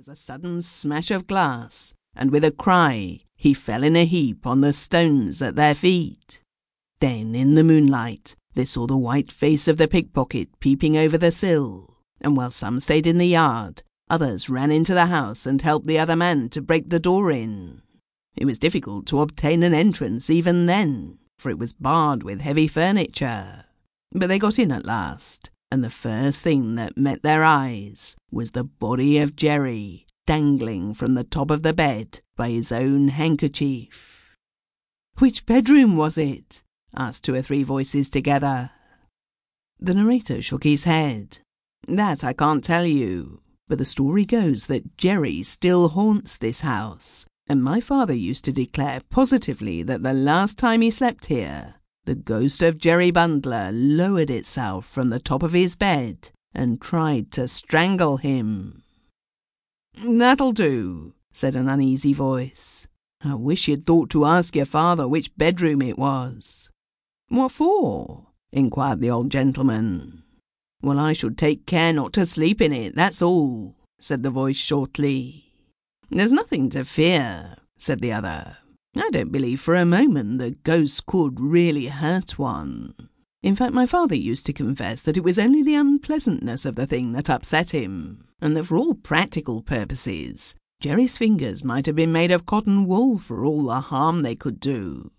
[0.00, 4.46] was a sudden smash of glass, and with a cry, he fell in a heap
[4.46, 6.42] on the stones at their feet.
[7.00, 11.30] Then, in the moonlight, they saw the white face of the pickpocket peeping over the
[11.30, 15.86] sill, and while some stayed in the yard, others ran into the house and helped
[15.86, 17.82] the other man to break the door in.
[18.34, 22.68] It was difficult to obtain an entrance even then, for it was barred with heavy
[22.68, 23.66] furniture.
[24.12, 28.50] But they got in at last, and the first thing that met their eyes was
[28.50, 34.36] the body of Jerry dangling from the top of the bed by his own handkerchief.
[35.18, 36.62] Which bedroom was it?
[36.96, 38.70] asked two or three voices together.
[39.78, 41.38] The narrator shook his head.
[41.88, 47.26] That I can't tell you, but the story goes that Jerry still haunts this house,
[47.48, 52.14] and my father used to declare positively that the last time he slept here, the
[52.14, 57.46] ghost of Jerry Bundler lowered itself from the top of his bed and tried to
[57.46, 58.82] strangle him.
[60.02, 62.86] That'll do, said an uneasy voice.
[63.22, 66.70] I wish you'd thought to ask your father which bedroom it was.
[67.28, 68.28] What for?
[68.50, 70.22] inquired the old gentleman.
[70.82, 74.56] Well, I should take care not to sleep in it, that's all, said the voice
[74.56, 75.52] shortly.
[76.08, 78.56] There's nothing to fear, said the other.
[78.96, 82.94] I don't believe for a moment that ghosts could really hurt one.
[83.42, 86.86] In fact, my father used to confess that it was only the unpleasantness of the
[86.86, 92.12] thing that upset him, and that for all practical purposes, Jerry's fingers might have been
[92.12, 95.10] made of cotton wool for all the harm they could do.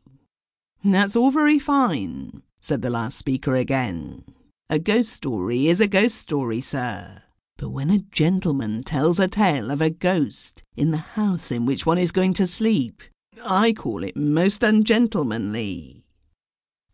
[0.83, 4.23] That's all very fine, said the last speaker again.
[4.69, 7.23] A ghost story is a ghost story, sir.
[7.57, 11.85] But when a gentleman tells a tale of a ghost in the house in which
[11.85, 13.03] one is going to sleep,
[13.43, 16.05] I call it most ungentlemanly.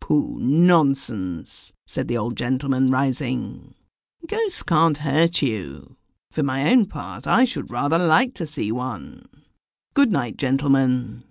[0.00, 3.74] Pooh, nonsense, said the old gentleman, rising.
[4.26, 5.96] Ghosts can't hurt you.
[6.30, 9.28] For my own part, I should rather like to see one.
[9.94, 11.24] Good night, gentlemen.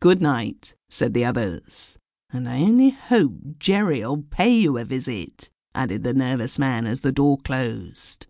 [0.00, 1.96] Good night, said the others.
[2.30, 7.12] And I only hope Jerry'll pay you a visit, added the nervous man as the
[7.12, 8.26] door closed.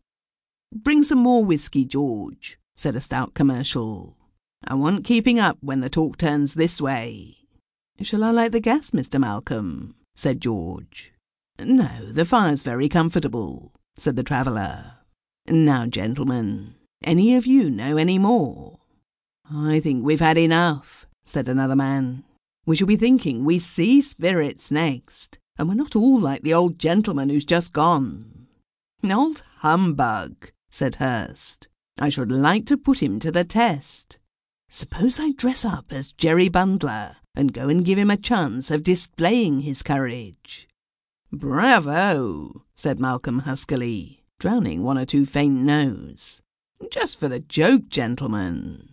[0.72, 4.17] Bring some more whisky, George, said a stout commercial.
[4.64, 7.36] I want keeping up when the talk turns this way.
[8.02, 9.20] Shall I light the gas, Mr.
[9.20, 9.94] Malcolm?
[10.14, 11.12] said George.
[11.60, 14.94] No, the fire's very comfortable, said the traveller.
[15.48, 18.78] Now, gentlemen, any of you know any more?
[19.50, 22.24] I think we've had enough, said another man.
[22.66, 26.78] We shall be thinking we see spirits next, and we're not all like the old
[26.78, 28.46] gentleman who's just gone.
[29.02, 31.68] An Old humbug, said Hurst.
[31.98, 34.17] I should like to put him to the test.
[34.68, 38.82] Suppose I dress up as Jerry Bundler and go and give him a chance of
[38.82, 40.68] displaying his courage.
[41.32, 46.40] Bravo, said Malcolm huskily, drowning one or two faint no's.
[46.90, 48.90] Just for the joke, gentlemen.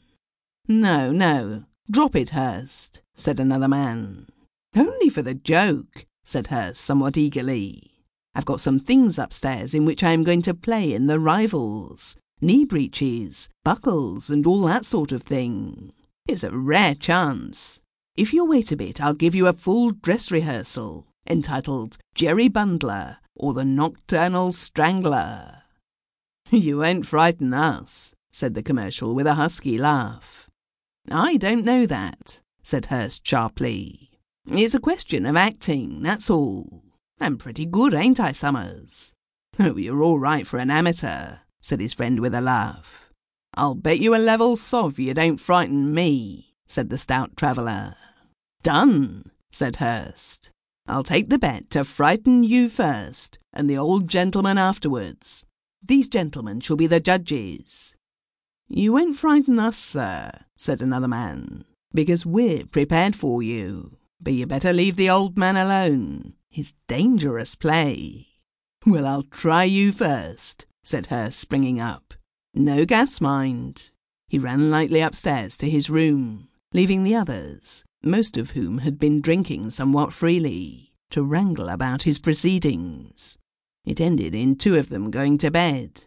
[0.68, 4.28] No, no, drop it, Hurst, said another man.
[4.76, 7.92] Only for the joke, said Hurst somewhat eagerly.
[8.34, 12.18] I've got some things upstairs in which I am going to play in the rivals,
[12.46, 15.92] knee breeches, buckles, and all that sort of thing.
[16.28, 17.80] It's a rare chance.
[18.16, 23.18] If you'll wait a bit, I'll give you a full dress rehearsal entitled Jerry Bundler
[23.36, 25.64] or the Nocturnal Strangler.
[26.52, 30.48] You won't frighten us, said the commercial with a husky laugh.
[31.10, 34.12] I don't know that, said Hurst sharply.
[34.48, 36.84] It's a question of acting, that's all.
[37.20, 39.14] I'm pretty good, ain't I, Summers?
[39.60, 43.10] Oh, you're all right for an amateur, said his friend with a laugh.
[43.56, 47.96] I'll bet you a level sov you don't frighten me, said the stout traveller.
[48.62, 50.52] Done, said Hurst.
[50.88, 55.44] I'll take the bet to frighten you first, and the old gentleman afterwards.
[55.84, 57.96] These gentlemen shall be the judges.
[58.68, 63.98] You won't frighten us, sir, said another man, because we're prepared for you.
[64.22, 66.34] But you better leave the old man alone.
[66.52, 68.28] It's dangerous play.
[68.86, 72.14] Well, I'll try you first, said Hurst, springing up.
[72.54, 73.90] No gas, mind.
[74.30, 79.20] He ran lightly upstairs to his room, leaving the others, most of whom had been
[79.20, 83.38] drinking somewhat freely, to wrangle about his proceedings.
[83.84, 86.06] It ended in two of them going to bed.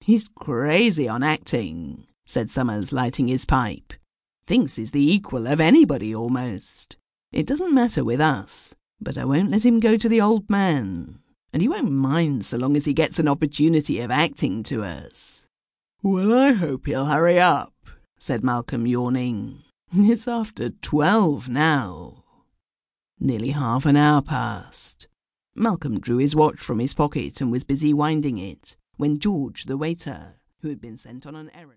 [0.00, 3.92] He's crazy on acting, said Summers, lighting his pipe.
[4.44, 6.96] Thinks he's the equal of anybody almost.
[7.32, 11.21] It doesn't matter with us, but I won't let him go to the old man
[11.52, 15.46] and he won't mind so long as he gets an opportunity of acting to us.
[16.02, 17.72] Well, I hope he'll hurry up,
[18.18, 19.62] said Malcolm, yawning.
[19.94, 22.24] It's after twelve now.
[23.20, 25.06] Nearly half an hour passed.
[25.54, 29.76] Malcolm drew his watch from his pocket and was busy winding it when George, the
[29.76, 31.70] waiter, who had been sent on an errand,